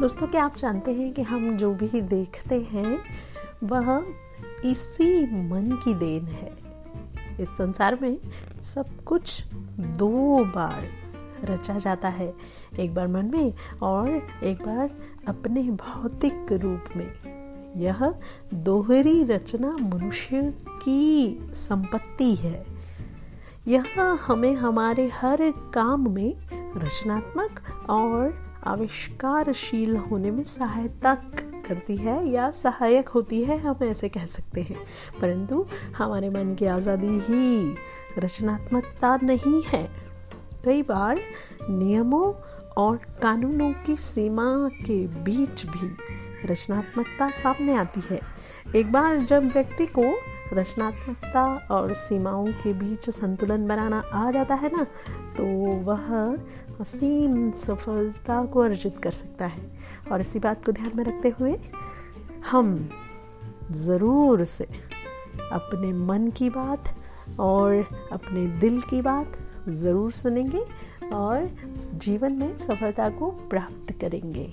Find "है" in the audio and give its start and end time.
6.26-6.56, 12.08-12.34, 22.34-22.66, 31.96-32.28, 33.44-33.58, 39.62-39.90, 48.10-48.20, 54.54-54.70, 59.46-59.62